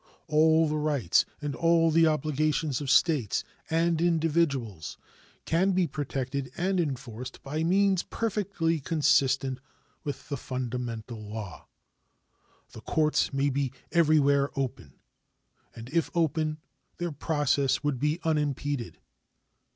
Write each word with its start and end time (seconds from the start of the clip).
All 0.27 0.67
the 0.67 0.79
rights 0.79 1.25
and 1.43 1.53
all 1.55 1.91
the 1.91 2.07
obligations 2.07 2.81
of 2.81 2.89
States 2.89 3.43
and 3.69 4.01
individuals 4.01 4.97
can 5.45 5.73
be 5.73 5.85
protected 5.85 6.51
and 6.57 6.79
enforced 6.79 7.43
by 7.43 7.63
means 7.63 8.01
perfectly 8.01 8.79
consistent 8.79 9.59
with 10.03 10.27
the 10.27 10.37
fundamental 10.37 11.21
law. 11.21 11.67
The 12.71 12.81
courts 12.81 13.31
may 13.31 13.51
be 13.51 13.73
everywhere 13.91 14.49
open, 14.57 14.93
and 15.75 15.87
if 15.89 16.09
open 16.15 16.57
their 16.97 17.11
process 17.11 17.83
would 17.83 17.99
be 17.99 18.19
unimpeded. 18.23 18.97